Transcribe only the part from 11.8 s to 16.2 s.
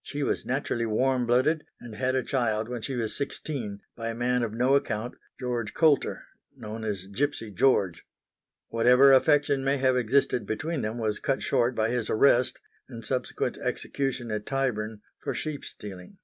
his arrest and subsequent execution at Tyburn for sheepstealing.